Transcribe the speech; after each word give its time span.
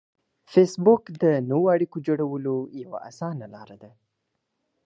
فېسبوک 0.51 1.03
د 1.21 1.23
نوو 1.49 1.65
اړیکو 1.75 1.97
جوړولو 2.07 2.55
یوه 2.83 2.97
اسانه 3.09 3.45
لار 3.53 3.69
ده 3.81 3.91